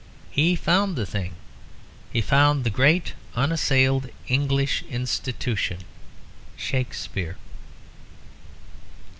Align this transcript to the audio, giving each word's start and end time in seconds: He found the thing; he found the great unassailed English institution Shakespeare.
He 0.31 0.55
found 0.55 0.95
the 0.95 1.05
thing; 1.05 1.35
he 2.11 2.21
found 2.21 2.63
the 2.63 2.71
great 2.71 3.13
unassailed 3.35 4.09
English 4.27 4.81
institution 4.89 5.81
Shakespeare. 6.57 7.37